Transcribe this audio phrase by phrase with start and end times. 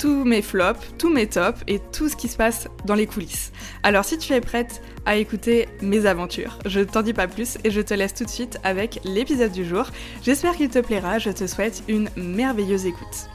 [0.00, 3.52] tous mes flops, tous mes tops et tout ce qui se passe dans les coulisses.
[3.82, 7.58] Alors si tu es prête à écouter mes aventures, je ne t'en dis pas plus
[7.64, 9.84] et je te laisse tout de suite avec l'épisode du jour.
[10.22, 13.28] J'espère qu'il te plaira, je te souhaite une merveilleuse écoute.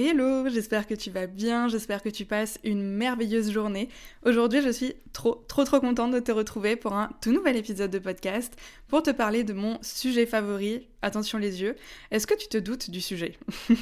[0.00, 3.88] Hello, j'espère que tu vas bien, j'espère que tu passes une merveilleuse journée.
[4.24, 7.90] Aujourd'hui, je suis trop, trop, trop contente de te retrouver pour un tout nouvel épisode
[7.90, 8.54] de podcast
[8.86, 10.86] pour te parler de mon sujet favori.
[11.02, 11.74] Attention les yeux,
[12.12, 13.36] est-ce que tu te doutes du sujet?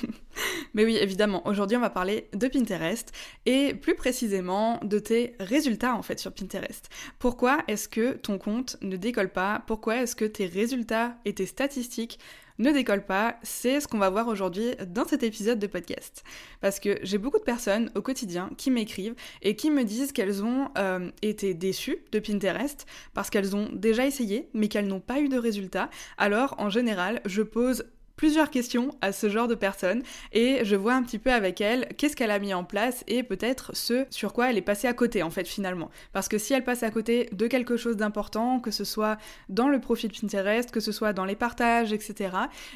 [0.75, 3.13] Mais oui, évidemment, aujourd'hui on va parler de Pinterest
[3.45, 6.89] et plus précisément de tes résultats en fait sur Pinterest.
[7.19, 9.65] Pourquoi est-ce que ton compte ne décolle pas?
[9.67, 12.19] Pourquoi est-ce que tes résultats et tes statistiques
[12.59, 16.25] ne décolle pas, c'est ce qu'on va voir aujourd'hui dans cet épisode de podcast.
[16.61, 20.45] Parce que j'ai beaucoup de personnes au quotidien qui m'écrivent et qui me disent qu'elles
[20.45, 25.21] ont euh, été déçues de Pinterest parce qu'elles ont déjà essayé mais qu'elles n'ont pas
[25.21, 25.91] eu de résultats.
[26.19, 27.85] Alors en général, je pose
[28.17, 31.89] plusieurs questions à ce genre de personnes et je vois un petit peu avec elle
[31.97, 34.93] qu'est-ce qu'elle a mis en place et peut-être ce sur quoi elle est passée à
[34.93, 35.91] côté en fait finalement.
[36.13, 39.69] Parce que si elle passe à côté de quelque chose d'important, que ce soit dans
[39.69, 42.31] le profil Pinterest, que ce soit dans les partages, etc.,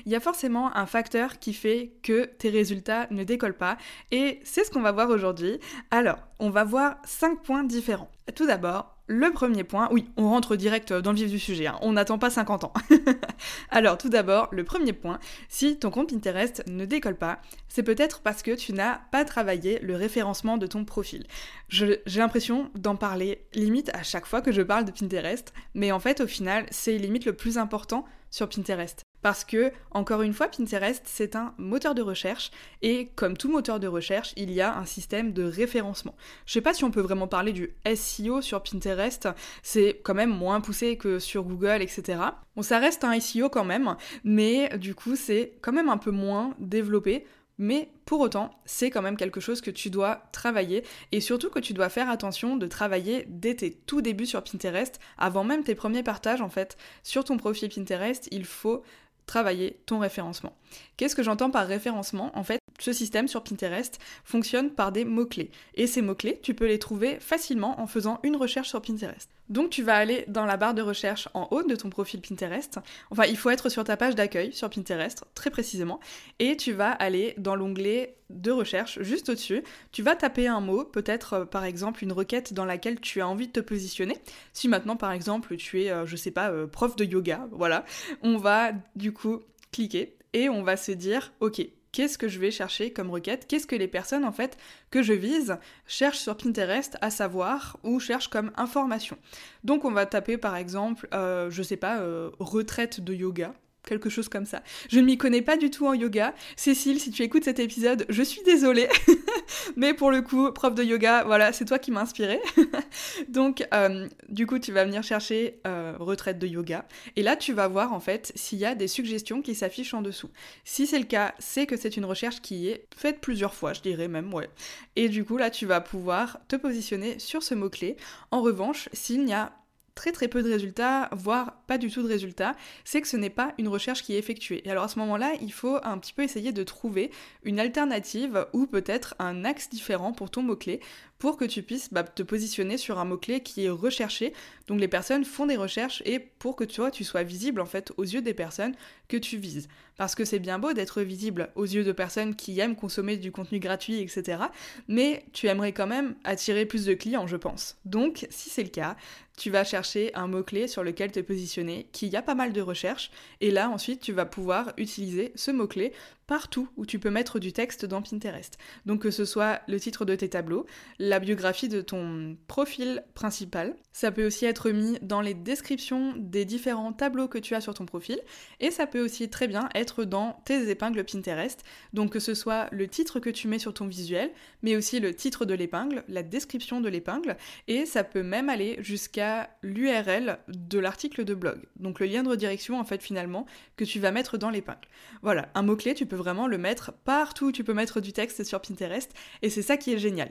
[0.06, 3.76] il y a forcément un facteur qui fait que tes résultats ne décollent pas
[4.10, 5.58] et c'est ce qu'on va voir aujourd'hui.
[5.90, 8.10] Alors, on va voir cinq points différents.
[8.34, 11.78] Tout d'abord, le premier point, oui, on rentre direct dans le vif du sujet, hein.
[11.82, 12.72] on n'attend pas 50 ans.
[13.70, 15.18] Alors tout d'abord, le premier point,
[15.48, 19.80] si ton compte Pinterest ne décolle pas, c'est peut-être parce que tu n'as pas travaillé
[19.80, 21.26] le référencement de ton profil.
[21.68, 25.98] J'ai l'impression d'en parler limite à chaque fois que je parle de Pinterest, mais en
[25.98, 29.02] fait au final c'est limite le plus important sur Pinterest.
[29.22, 32.50] Parce que, encore une fois, Pinterest, c'est un moteur de recherche,
[32.82, 36.14] et comme tout moteur de recherche, il y a un système de référencement.
[36.46, 39.28] Je sais pas si on peut vraiment parler du SEO sur Pinterest,
[39.62, 42.20] c'est quand même moins poussé que sur Google, etc.
[42.56, 46.10] Bon, ça reste un SEO quand même, mais du coup, c'est quand même un peu
[46.10, 47.26] moins développé.
[47.62, 50.82] Mais pour autant, c'est quand même quelque chose que tu dois travailler
[51.12, 54.98] et surtout que tu dois faire attention de travailler dès tes tout débuts sur Pinterest,
[55.18, 56.78] avant même tes premiers partages en fait.
[57.02, 58.82] Sur ton profil Pinterest, il faut
[59.30, 60.56] travailler ton référencement.
[60.96, 62.32] Qu'est-ce que j'entends par référencement?
[62.36, 65.50] En fait, ce système sur Pinterest fonctionne par des mots-clés.
[65.74, 69.28] Et ces mots-clés, tu peux les trouver facilement en faisant une recherche sur Pinterest.
[69.50, 72.78] Donc tu vas aller dans la barre de recherche en haut de ton profil Pinterest.
[73.10, 75.98] Enfin, il faut être sur ta page d'accueil sur Pinterest, très précisément.
[76.38, 79.64] Et tu vas aller dans l'onglet de recherche juste au-dessus.
[79.90, 83.26] Tu vas taper un mot, peut-être euh, par exemple une requête dans laquelle tu as
[83.26, 84.16] envie de te positionner.
[84.52, 87.84] Si maintenant par exemple tu es, euh, je sais pas, euh, prof de yoga, voilà,
[88.22, 89.40] on va du coup
[89.72, 91.60] cliquer et on va se dire, ok,
[91.92, 94.56] qu'est-ce que je vais chercher comme requête, qu'est-ce que les personnes en fait
[94.90, 99.16] que je vise cherchent sur Pinterest à savoir ou cherchent comme information.
[99.64, 104.10] Donc on va taper par exemple, euh, je sais pas, euh, retraite de yoga, quelque
[104.10, 104.62] chose comme ça.
[104.88, 106.34] Je ne m'y connais pas du tout en yoga.
[106.56, 108.88] Cécile, si tu écoutes cet épisode, je suis désolée.
[109.76, 112.40] Mais pour le coup, prof de yoga, voilà, c'est toi qui m'as inspiré.
[113.28, 116.86] Donc, euh, du coup, tu vas venir chercher euh, retraite de yoga.
[117.16, 120.02] Et là, tu vas voir en fait s'il y a des suggestions qui s'affichent en
[120.02, 120.30] dessous.
[120.64, 123.80] Si c'est le cas, c'est que c'est une recherche qui est faite plusieurs fois, je
[123.80, 124.50] dirais même, ouais.
[124.96, 127.96] Et du coup, là, tu vas pouvoir te positionner sur ce mot-clé.
[128.30, 129.52] En revanche, s'il n'y a
[130.00, 133.28] très très peu de résultats, voire pas du tout de résultats, c'est que ce n'est
[133.28, 134.66] pas une recherche qui est effectuée.
[134.66, 137.10] Et alors à ce moment-là, il faut un petit peu essayer de trouver
[137.42, 140.80] une alternative ou peut-être un axe différent pour ton mot-clé
[141.20, 144.32] pour que tu puisses bah, te positionner sur un mot-clé qui est recherché.
[144.66, 147.92] Donc les personnes font des recherches et pour que toi tu sois visible en fait
[147.98, 148.74] aux yeux des personnes
[149.06, 149.68] que tu vises.
[149.98, 153.32] Parce que c'est bien beau d'être visible aux yeux de personnes qui aiment consommer du
[153.32, 154.44] contenu gratuit, etc.
[154.88, 157.76] Mais tu aimerais quand même attirer plus de clients, je pense.
[157.84, 158.96] Donc si c'est le cas,
[159.36, 163.10] tu vas chercher un mot-clé sur lequel te positionner, qui a pas mal de recherches,
[163.42, 165.92] et là ensuite tu vas pouvoir utiliser ce mot-clé
[166.30, 168.56] partout où tu peux mettre du texte dans Pinterest.
[168.86, 170.64] Donc que ce soit le titre de tes tableaux,
[171.00, 176.44] la biographie de ton profil principal, ça peut aussi être mis dans les descriptions des
[176.44, 178.20] différents tableaux que tu as sur ton profil,
[178.60, 182.68] et ça peut aussi très bien être dans tes épingles Pinterest, donc que ce soit
[182.70, 184.30] le titre que tu mets sur ton visuel,
[184.62, 187.36] mais aussi le titre de l'épingle, la description de l'épingle,
[187.66, 192.28] et ça peut même aller jusqu'à l'URL de l'article de blog, donc le lien de
[192.28, 194.86] redirection en fait finalement que tu vas mettre dans l'épingle.
[195.22, 198.60] Voilà, un mot-clé, tu peux vraiment le mettre partout tu peux mettre du texte sur
[198.60, 199.12] Pinterest,
[199.42, 200.30] et c'est ça qui est génial.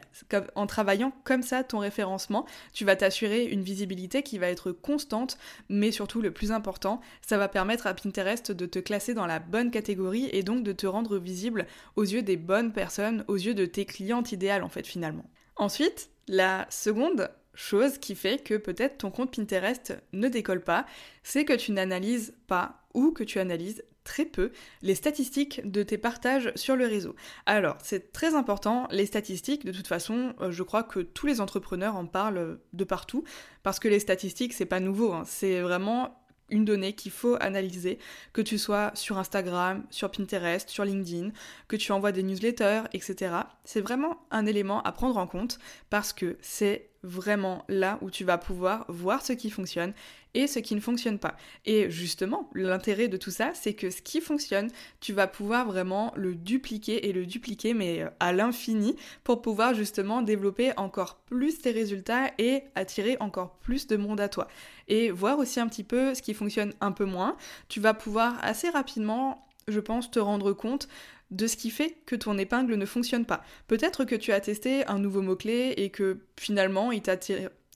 [0.56, 5.38] En travaillant comme ça ton référencement, tu vas t'assurer une visibilité qui va être constante,
[5.68, 9.40] mais surtout le plus important, ça va permettre à Pinterest de te classer dans la
[9.40, 11.66] bonne catégorie et donc de te rendre visible
[11.96, 15.26] aux yeux des bonnes personnes, aux yeux de tes clientes idéales en fait finalement.
[15.56, 20.86] Ensuite, la seconde chose qui fait que peut-être ton compte Pinterest ne décolle pas,
[21.24, 24.52] c'est que tu n'analyses pas ou que tu analyses très peu
[24.82, 27.16] les statistiques de tes partages sur le réseau.
[27.46, 31.42] Alors, c'est très important, les statistiques, de toute façon, euh, je crois que tous les
[31.42, 33.24] entrepreneurs en parlent de partout,
[33.62, 35.26] parce que les statistiques, c'est pas nouveau, hein.
[35.28, 38.00] c'est vraiment une donnée qu'il faut analyser,
[38.34, 41.30] que tu sois sur Instagram, sur Pinterest, sur LinkedIn,
[41.68, 43.36] que tu envoies des newsletters, etc.
[43.64, 45.60] C'est vraiment un élément à prendre en compte
[45.92, 49.94] parce que c'est vraiment là où tu vas pouvoir voir ce qui fonctionne
[50.34, 51.36] et ce qui ne fonctionne pas.
[51.66, 54.70] Et justement, l'intérêt de tout ça, c'est que ce qui fonctionne,
[55.00, 59.74] tu vas pouvoir vraiment le dupliquer et le dupliquer, mais euh, à l'infini, pour pouvoir
[59.74, 64.48] justement développer encore plus tes résultats et attirer encore plus de monde à toi.
[64.88, 67.38] Et voir aussi un petit peu ce qui fonctionne un peu moins.
[67.68, 70.88] Tu vas pouvoir assez rapidement je pense, te rendre compte
[71.32, 73.44] de ce qui fait que ton épingle ne fonctionne pas.
[73.68, 77.02] Peut-être que tu as testé un nouveau mot-clé et que finalement il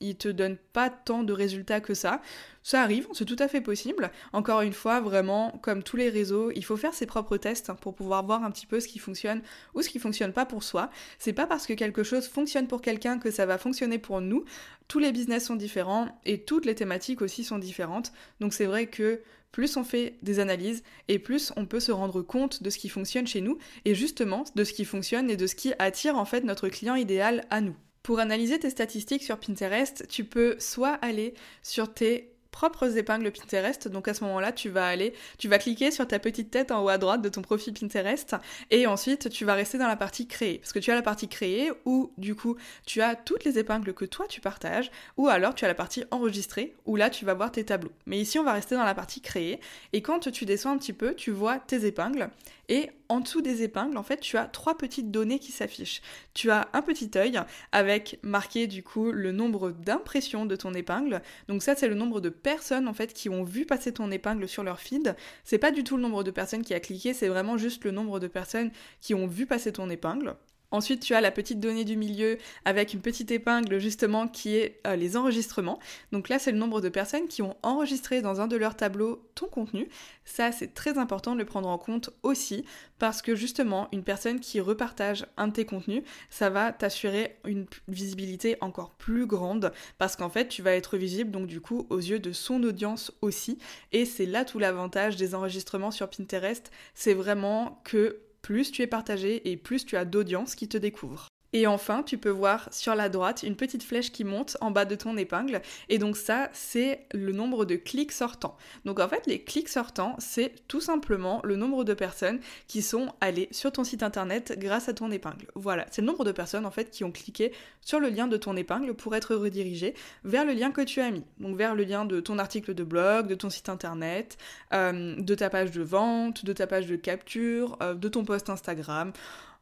[0.04, 2.22] il te donne pas tant de résultats que ça.
[2.62, 4.12] Ça arrive, c'est tout à fait possible.
[4.32, 7.96] Encore une fois, vraiment, comme tous les réseaux, il faut faire ses propres tests pour
[7.96, 9.42] pouvoir voir un petit peu ce qui fonctionne
[9.74, 10.90] ou ce qui fonctionne pas pour soi.
[11.20, 14.46] C'est pas parce que quelque chose fonctionne pour quelqu'un que ça va fonctionner pour nous.
[14.88, 18.14] Tous les business sont différents et toutes les thématiques aussi sont différentes.
[18.40, 19.22] Donc c'est vrai que
[19.52, 22.90] plus on fait des analyses et plus on peut se rendre compte de ce qui
[22.90, 26.26] fonctionne chez nous et justement de ce qui fonctionne et de ce qui attire en
[26.26, 27.76] fait notre client idéal à nous.
[28.04, 33.88] Pour analyser tes statistiques sur Pinterest, tu peux soit aller sur tes propres épingles Pinterest.
[33.88, 36.84] Donc à ce moment-là, tu vas aller, tu vas cliquer sur ta petite tête en
[36.84, 38.36] haut à droite de ton profil Pinterest
[38.72, 40.60] et ensuite tu vas rester dans la partie créer.
[40.60, 43.94] Parce que tu as la partie créer où du coup tu as toutes les épingles
[43.94, 47.34] que toi tu partages ou alors tu as la partie enregistrer où là tu vas
[47.34, 47.92] voir tes tableaux.
[48.06, 49.62] Mais ici on va rester dans la partie créer
[49.94, 52.30] et quand tu descends un petit peu, tu vois tes épingles
[52.70, 56.02] et en dessous des épingles, en fait, tu as trois petites données qui s'affichent.
[56.34, 57.40] Tu as un petit œil
[57.72, 61.22] avec marqué du coup le nombre d'impressions de ton épingle.
[61.48, 64.48] Donc ça, c'est le nombre de personnes en fait qui ont vu passer ton épingle
[64.48, 65.16] sur leur feed.
[65.44, 67.92] C'est pas du tout le nombre de personnes qui a cliqué, c'est vraiment juste le
[67.92, 68.72] nombre de personnes
[69.02, 70.36] qui ont vu passer ton épingle.
[70.74, 74.82] Ensuite, tu as la petite donnée du milieu avec une petite épingle justement qui est
[74.88, 75.78] euh, les enregistrements.
[76.12, 79.24] Donc là, c'est le nombre de personnes qui ont enregistré dans un de leurs tableaux
[79.36, 79.88] ton contenu.
[80.26, 82.66] Ça, c'est très important de le prendre en compte aussi
[82.98, 87.68] parce que justement, une personne qui repartage un de tes contenus, ça va t'assurer une
[87.88, 92.00] visibilité encore plus grande parce qu'en fait, tu vas être visible donc du coup aux
[92.00, 93.60] yeux de son audience aussi.
[93.92, 98.88] Et c'est là tout l'avantage des enregistrements sur Pinterest, c'est vraiment que plus tu es
[98.88, 101.30] partagé et plus tu as d'audience qui te découvre.
[101.54, 104.86] Et enfin, tu peux voir sur la droite une petite flèche qui monte en bas
[104.86, 105.62] de ton épingle.
[105.88, 108.58] Et donc ça, c'est le nombre de clics sortants.
[108.86, 113.14] Donc en fait, les clics sortants, c'est tout simplement le nombre de personnes qui sont
[113.22, 115.48] allées sur ton site internet grâce à ton épingle.
[115.56, 118.38] Voilà, c'est le nombre de personnes en fait qui ont cliqué sur le lien de
[118.38, 119.94] ton épingle pour être redirigées
[120.24, 121.24] vers le lien que tu as mis.
[121.40, 124.38] Donc vers le lien de ton article de blog, de ton site internet,
[124.74, 128.50] euh, de ta page de vente, de ta page de capture, euh, de ton post
[128.50, 129.12] Instagram.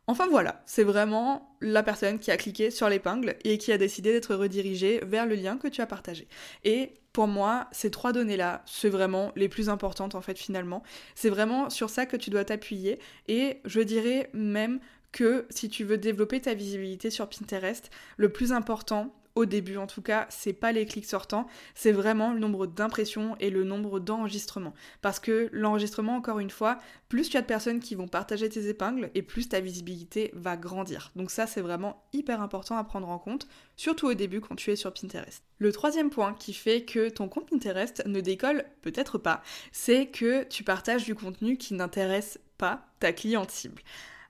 [0.08, 4.12] Enfin voilà, c'est vraiment la personne qui a cliqué sur l'épingle et qui a décidé
[4.12, 6.28] d'être redirigée vers le lien que tu as partagé.
[6.64, 10.82] Et pour moi, ces trois données-là, c'est vraiment les plus importantes en fait finalement.
[11.14, 14.80] C'est vraiment sur ça que tu dois t'appuyer et je dirais même
[15.12, 19.88] que si tu veux développer ta visibilité sur Pinterest, le plus important, au début en
[19.88, 24.00] tout cas, c'est pas les clics sortants, c'est vraiment le nombre d'impressions et le nombre
[24.00, 24.74] d'enregistrements.
[25.02, 26.78] Parce que l'enregistrement, encore une fois,
[27.10, 30.58] plus tu as de personnes qui vont partager tes épingles et plus ta visibilité va
[30.58, 31.12] grandir.
[31.16, 34.72] Donc ça, c'est vraiment hyper important à prendre en compte, surtout au début quand tu
[34.72, 35.44] es sur Pinterest.
[35.60, 40.44] Le troisième point qui fait que ton compte Pinterest ne décolle peut-être pas, c'est que
[40.44, 43.82] tu partages du contenu qui n'intéresse pas ta cliente cible.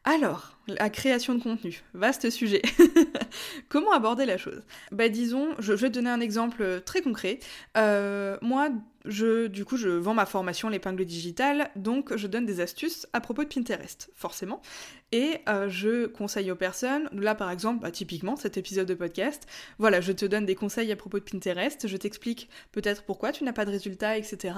[0.04, 2.62] Alors, la création de contenu, vaste sujet.
[3.70, 4.64] Comment aborder la chose?
[4.92, 7.40] Bah disons, je, vais te donner un exemple très concret.
[7.78, 8.70] Euh, moi,
[9.06, 13.22] je, du coup, je vends ma formation l'épingle digitale, donc je donne des astuces à
[13.22, 14.62] propos de Pinterest, forcément.
[15.12, 19.46] Et euh, je conseille aux personnes, là par exemple, bah, typiquement cet épisode de podcast,
[19.78, 23.44] voilà, je te donne des conseils à propos de Pinterest, je t'explique peut-être pourquoi tu
[23.44, 24.56] n'as pas de résultats, etc.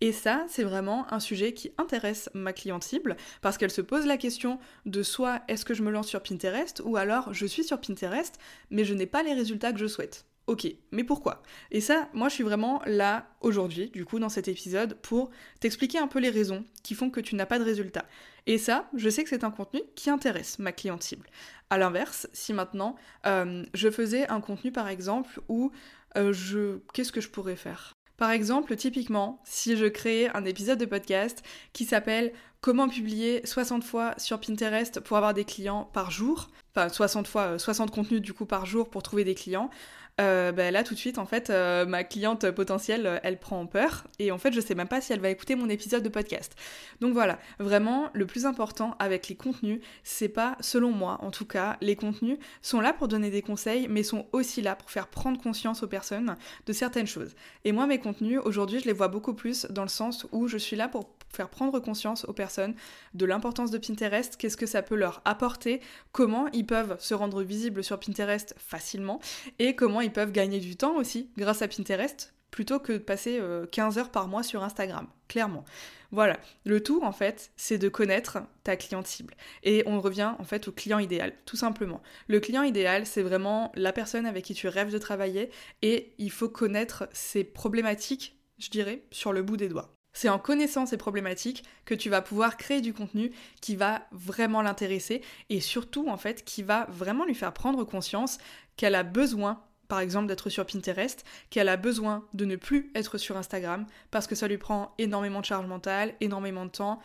[0.00, 4.06] Et ça, c'est vraiment un sujet qui intéresse ma cliente cible, parce qu'elle se pose
[4.06, 7.64] la question de soit est-ce que je me lance sur Pinterest, ou alors je suis
[7.64, 8.38] sur Pinterest,
[8.70, 10.24] mais je n'ai pas les résultats que je souhaite.
[10.46, 11.42] Ok, mais pourquoi?
[11.72, 15.98] Et ça, moi je suis vraiment là aujourd'hui, du coup, dans cet épisode, pour t'expliquer
[15.98, 18.04] un peu les raisons qui font que tu n'as pas de résultat.
[18.46, 21.26] Et ça, je sais que c'est un contenu qui intéresse ma cliente cible.
[21.68, 22.94] À l'inverse, si maintenant
[23.26, 25.72] euh, je faisais un contenu par exemple où
[26.16, 26.78] euh, je.
[26.94, 27.92] Qu'est-ce que je pourrais faire?
[28.16, 33.84] Par exemple, typiquement, si je créais un épisode de podcast qui s'appelle Comment publier 60
[33.84, 38.20] fois sur Pinterest pour avoir des clients par jour, enfin 60 fois, 60 euh, contenus
[38.20, 39.70] du coup par jour pour trouver des clients,
[40.18, 43.66] euh, bah, là tout de suite en fait euh, ma cliente potentielle euh, elle prend
[43.66, 46.08] peur et en fait je sais même pas si elle va écouter mon épisode de
[46.08, 46.54] podcast.
[47.00, 51.44] Donc voilà, vraiment le plus important avec les contenus, c'est pas selon moi en tout
[51.44, 55.08] cas, les contenus sont là pour donner des conseils mais sont aussi là pour faire
[55.08, 57.34] prendre conscience aux personnes de certaines choses.
[57.64, 60.56] Et moi mes contenus aujourd'hui je les vois beaucoup plus dans le sens où je
[60.56, 62.74] suis là pour faire prendre conscience aux personnes
[63.14, 65.80] de l'importance de Pinterest, qu'est-ce que ça peut leur apporter,
[66.12, 69.20] comment ils peuvent se rendre visibles sur Pinterest facilement
[69.58, 73.40] et comment ils peuvent gagner du temps aussi grâce à Pinterest plutôt que de passer
[73.70, 75.64] 15 euh, heures par mois sur Instagram, clairement.
[76.10, 79.34] Voilà, le tout en fait, c'est de connaître ta cliente cible.
[79.62, 82.02] Et on revient en fait au client idéal, tout simplement.
[82.28, 85.50] Le client idéal, c'est vraiment la personne avec qui tu rêves de travailler
[85.82, 89.95] et il faut connaître ses problématiques, je dirais, sur le bout des doigts.
[90.16, 94.62] C'est en connaissant ces problématiques que tu vas pouvoir créer du contenu qui va vraiment
[94.62, 95.20] l'intéresser
[95.50, 98.38] et surtout en fait qui va vraiment lui faire prendre conscience
[98.78, 103.18] qu'elle a besoin par exemple d'être sur Pinterest, qu'elle a besoin de ne plus être
[103.18, 106.98] sur Instagram parce que ça lui prend énormément de charge mentale, énormément de temps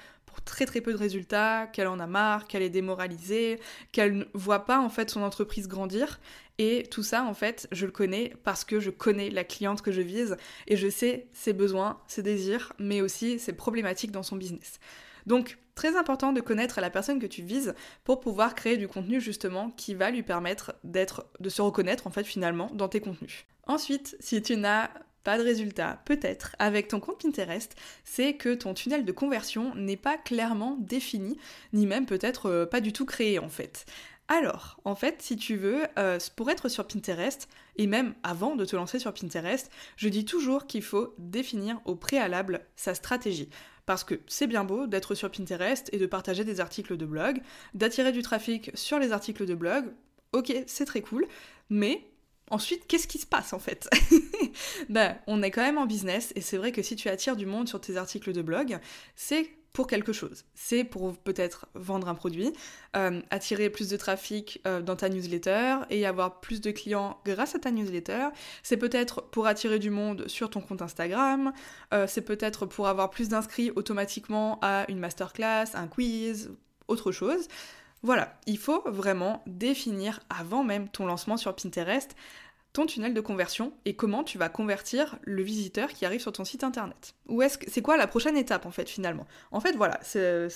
[0.46, 3.60] très très peu de résultats, qu'elle en a marre, qu'elle est démoralisée,
[3.92, 6.20] qu'elle ne voit pas en fait son entreprise grandir.
[6.58, 9.92] Et tout ça en fait, je le connais parce que je connais la cliente que
[9.92, 14.36] je vise et je sais ses besoins, ses désirs, mais aussi ses problématiques dans son
[14.36, 14.80] business.
[15.26, 17.74] Donc, très important de connaître la personne que tu vises
[18.04, 22.12] pour pouvoir créer du contenu justement qui va lui permettre d'être, de se reconnaître en
[22.12, 23.46] fait finalement dans tes contenus.
[23.68, 24.90] Ensuite, si tu n'as
[25.24, 29.98] pas de résultat, peut-être, avec ton compte Pinterest, c'est que ton tunnel de conversion n'est
[29.98, 31.38] pas clairement défini,
[31.74, 33.86] ni même peut-être euh, pas du tout créé en fait.
[34.28, 38.64] Alors, en fait, si tu veux, euh, pour être sur Pinterest, et même avant de
[38.64, 43.50] te lancer sur Pinterest, je dis toujours qu'il faut définir au préalable sa stratégie.
[43.86, 47.42] Parce que c'est bien beau d'être sur Pinterest et de partager des articles de blog,
[47.74, 49.92] d'attirer du trafic sur les articles de blog.
[50.32, 51.28] Ok, c'est très cool,
[51.70, 52.08] mais
[52.52, 53.90] Ensuite, qu'est-ce qui se passe en fait?
[54.90, 57.46] Ben, on est quand même en business et c'est vrai que si tu attires du
[57.46, 58.78] monde sur tes articles de blog,
[59.16, 60.44] c'est pour quelque chose.
[60.54, 62.52] C'est pour peut-être vendre un produit,
[62.98, 67.56] euh, attirer plus de trafic euh, dans ta newsletter et avoir plus de clients grâce
[67.56, 68.28] à ta newsletter.
[68.64, 71.54] C'est peut-être pour attirer du monde sur ton compte Instagram.
[71.94, 76.52] Euh, c'est peut-être pour avoir plus d'inscrits automatiquement à une masterclass, un quiz,
[76.90, 77.48] autre chose.
[78.04, 82.16] Voilà, il faut vraiment définir avant même ton lancement sur Pinterest
[82.74, 86.46] ton tunnel de conversion et comment tu vas convertir le visiteur qui arrive sur ton
[86.46, 87.16] site internet.
[87.28, 89.28] Ou est-ce que c'est quoi la prochaine étape en fait finalement?
[89.52, 90.48] En fait voilà, c'est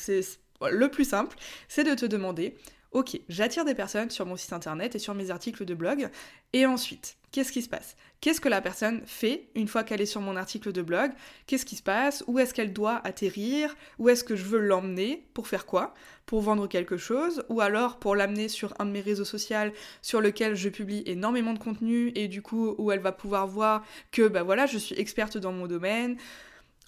[0.62, 1.36] le plus simple,
[1.68, 2.56] c'est de te demander
[2.96, 6.10] Ok, j'attire des personnes sur mon site internet et sur mes articles de blog.
[6.54, 7.98] Et ensuite, qu'est-ce qui se passe?
[8.22, 11.12] Qu'est-ce que la personne fait une fois qu'elle est sur mon article de blog?
[11.46, 12.24] Qu'est-ce qui se passe?
[12.28, 13.76] Où est-ce qu'elle doit atterrir?
[14.00, 15.28] Où est-ce que je veux l'emmener?
[15.34, 15.94] Pour faire quoi?
[16.26, 17.44] Pour vendre quelque chose?
[17.50, 21.52] Ou alors pour l'amener sur un de mes réseaux sociaux sur lequel je publie énormément
[21.52, 23.84] de contenu et du coup où elle va pouvoir voir
[24.14, 26.16] que bah voilà, je suis experte dans mon domaine.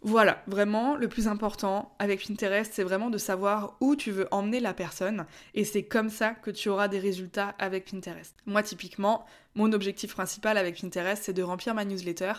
[0.03, 4.59] Voilà, vraiment, le plus important avec Pinterest, c'est vraiment de savoir où tu veux emmener
[4.59, 5.25] la personne
[5.55, 8.35] et c'est comme ça que tu auras des résultats avec Pinterest.
[8.45, 9.25] Moi, typiquement,
[9.55, 12.33] mon objectif principal avec Pinterest, c'est de remplir ma newsletter.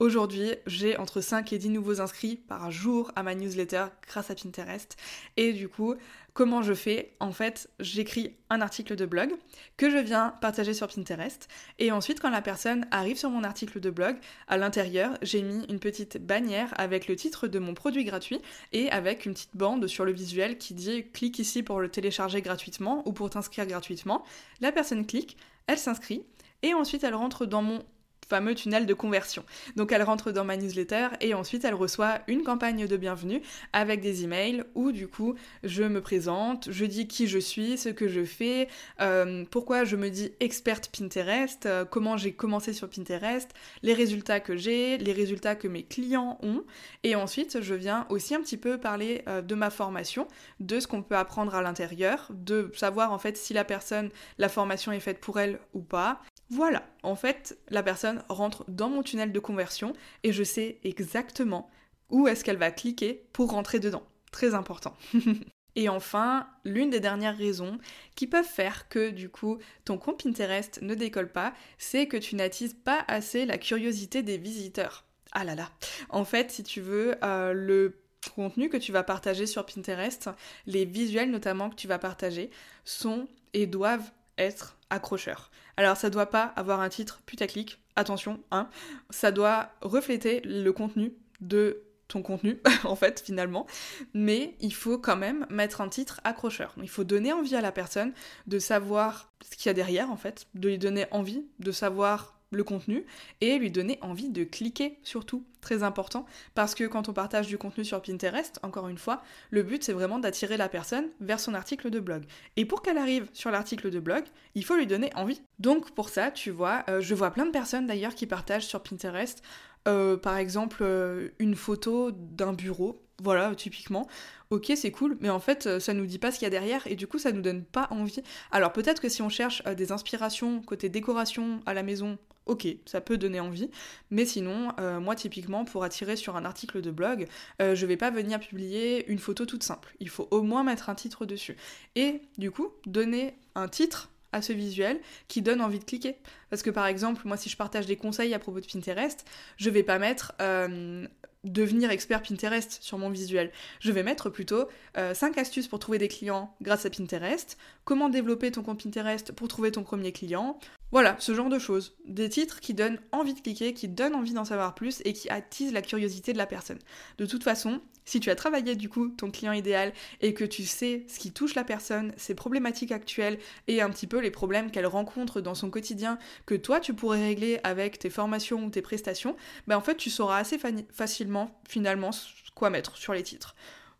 [0.00, 4.34] Aujourd'hui, j'ai entre 5 et 10 nouveaux inscrits par jour à ma newsletter grâce à
[4.34, 4.96] Pinterest.
[5.36, 5.94] Et du coup,
[6.34, 9.32] comment je fais En fait, j'écris un article de blog
[9.76, 11.48] que je viens partager sur Pinterest.
[11.78, 14.16] Et ensuite, quand la personne arrive sur mon article de blog,
[14.48, 18.40] à l'intérieur, j'ai mis une petite bannière avec le titre de mon produit gratuit
[18.72, 22.42] et avec une petite bande sur le visuel qui dit clique ici pour le télécharger
[22.42, 24.24] gratuitement ou pour t'inscrire gratuitement.
[24.60, 25.36] La personne clique,
[25.68, 26.24] elle s'inscrit
[26.62, 27.84] et ensuite elle rentre dans mon
[28.28, 29.44] fameux tunnel de conversion.
[29.76, 34.00] Donc elle rentre dans ma newsletter et ensuite elle reçoit une campagne de bienvenue avec
[34.00, 38.08] des emails où du coup je me présente, je dis qui je suis, ce que
[38.08, 38.68] je fais,
[39.00, 43.50] euh, pourquoi je me dis experte Pinterest, euh, comment j'ai commencé sur Pinterest,
[43.82, 46.64] les résultats que j'ai, les résultats que mes clients ont
[47.02, 50.26] et ensuite je viens aussi un petit peu parler euh, de ma formation,
[50.60, 54.48] de ce qu'on peut apprendre à l'intérieur, de savoir en fait si la personne, la
[54.48, 56.20] formation est faite pour elle ou pas,
[56.54, 59.92] voilà, en fait, la personne rentre dans mon tunnel de conversion
[60.22, 61.68] et je sais exactement
[62.10, 64.04] où est-ce qu'elle va cliquer pour rentrer dedans.
[64.30, 64.96] Très important.
[65.74, 67.78] et enfin, l'une des dernières raisons
[68.14, 72.36] qui peuvent faire que du coup ton compte Pinterest ne décolle pas, c'est que tu
[72.36, 75.06] n'attises pas assez la curiosité des visiteurs.
[75.32, 75.72] Ah là là.
[76.08, 78.00] En fait, si tu veux, euh, le
[78.32, 80.30] contenu que tu vas partager sur Pinterest,
[80.66, 82.50] les visuels notamment que tu vas partager,
[82.84, 85.50] sont et doivent être accrocheurs.
[85.76, 88.68] Alors ça doit pas avoir un titre putaclic, attention, hein.
[89.10, 93.66] Ça doit refléter le contenu de ton contenu, en fait, finalement.
[94.12, 96.74] Mais il faut quand même mettre un titre accrocheur.
[96.82, 98.12] Il faut donner envie à la personne
[98.46, 102.33] de savoir ce qu'il y a derrière, en fait, de lui donner envie de savoir
[102.54, 103.04] le contenu
[103.40, 107.58] et lui donner envie de cliquer surtout, très important, parce que quand on partage du
[107.58, 111.54] contenu sur Pinterest, encore une fois, le but c'est vraiment d'attirer la personne vers son
[111.54, 112.24] article de blog.
[112.56, 115.40] Et pour qu'elle arrive sur l'article de blog, il faut lui donner envie.
[115.58, 118.82] Donc pour ça, tu vois, euh, je vois plein de personnes d'ailleurs qui partagent sur
[118.82, 119.42] Pinterest,
[119.88, 124.08] euh, par exemple, euh, une photo d'un bureau voilà, typiquement,
[124.50, 126.84] ok, c'est cool, mais en fait, ça nous dit pas ce qu'il y a derrière
[126.88, 128.22] et du coup, ça nous donne pas envie.
[128.50, 133.00] Alors peut-être que si on cherche des inspirations côté décoration à la maison, ok, ça
[133.00, 133.70] peut donner envie,
[134.10, 137.26] mais sinon, euh, moi typiquement, pour attirer sur un article de blog,
[137.62, 139.94] euh, je vais pas venir publier une photo toute simple.
[140.00, 141.56] Il faut au moins mettre un titre dessus.
[141.94, 146.16] Et du coup, donner un titre à ce visuel qui donne envie de cliquer.
[146.50, 149.24] Parce que par exemple, moi si je partage des conseils à propos de Pinterest,
[149.56, 151.06] je vais pas mettre euh,
[151.44, 153.52] devenir expert Pinterest sur mon visuel.
[153.80, 158.50] Je vais mettre plutôt 5 astuces pour trouver des clients grâce à Pinterest, comment développer
[158.50, 160.58] ton compte Pinterest pour trouver ton premier client,
[160.90, 161.96] voilà, ce genre de choses.
[162.06, 165.28] Des titres qui donnent envie de cliquer, qui donnent envie d'en savoir plus et qui
[165.28, 166.78] attisent la curiosité de la personne.
[167.18, 170.64] De toute façon, si tu as travaillé du coup ton client idéal et que tu
[170.64, 174.70] sais ce qui touche la personne, ses problématiques actuelles et un petit peu les problèmes
[174.70, 178.82] qu'elle rencontre dans son quotidien que toi tu pourrais régler avec tes formations ou tes
[178.82, 179.36] prestations,
[179.66, 180.58] ben en fait tu sauras assez
[180.92, 181.33] facilement
[181.68, 182.10] finalement
[182.54, 183.54] quoi mettre sur les titres.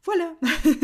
[0.04, 0.34] Voilà.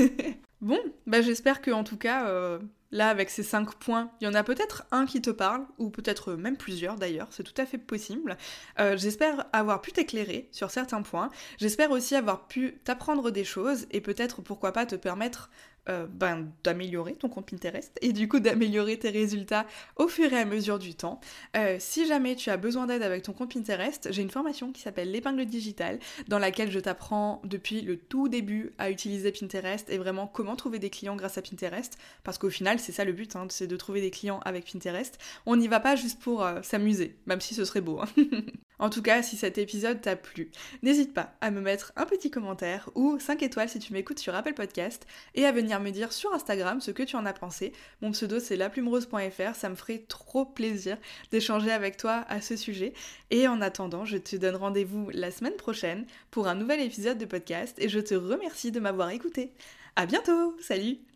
[0.61, 2.59] bon, ben j'espère que en tout cas euh,
[2.93, 5.91] Là, avec ces cinq points, il y en a peut-être un qui te parle, ou
[5.91, 8.37] peut-être même plusieurs d'ailleurs, c'est tout à fait possible.
[8.81, 11.29] Euh, j'espère avoir pu t'éclairer sur certains points.
[11.59, 15.51] J'espère aussi avoir pu t'apprendre des choses et peut-être pourquoi pas te permettre
[15.89, 19.67] euh, ben, d'améliorer ton compte Pinterest et du coup d'améliorer tes résultats
[19.97, 21.21] au fur et à mesure du temps.
[21.57, 24.83] Euh, si jamais tu as besoin d'aide avec ton compte Pinterest, j'ai une formation qui
[24.83, 29.99] s'appelle l'épingle digitale dans laquelle je t'apprends depuis le tout début à utiliser Pinterest et
[29.99, 33.37] vraiment comment trouver des clients grâce à Pinterest parce qu'au final c'est ça le but,
[33.37, 35.19] hein, c'est de trouver des clients avec Pinterest.
[35.47, 38.01] On n'y va pas juste pour euh, s'amuser, même si ce serait beau.
[38.01, 38.09] Hein.
[38.81, 40.51] En tout cas, si cet épisode t'a plu,
[40.83, 44.35] n'hésite pas à me mettre un petit commentaire ou 5 étoiles si tu m'écoutes sur
[44.35, 47.73] Apple Podcast et à venir me dire sur Instagram ce que tu en as pensé.
[48.01, 50.97] Mon pseudo c'est laplumerose.fr, ça me ferait trop plaisir
[51.31, 52.95] d'échanger avec toi à ce sujet.
[53.31, 57.27] Et en attendant, je te donne rendez-vous la semaine prochaine pour un nouvel épisode de
[57.27, 59.53] podcast et je te remercie de m'avoir écouté.
[59.95, 61.10] À bientôt, salut